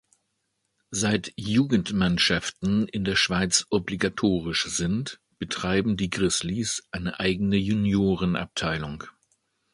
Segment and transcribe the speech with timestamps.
[0.89, 9.03] Seit Jugendmannschaften in der Schweiz obligatorisch sind, betreiben die Grizzlies eine eigene Juniorenabteilung.